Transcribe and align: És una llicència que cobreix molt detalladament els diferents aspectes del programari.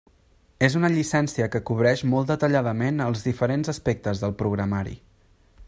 És 0.67 0.75
una 0.77 0.89
llicència 0.93 1.49
que 1.55 1.61
cobreix 1.71 2.03
molt 2.13 2.31
detalladament 2.31 3.05
els 3.09 3.21
diferents 3.29 3.73
aspectes 3.75 4.23
del 4.25 4.35
programari. 4.41 4.97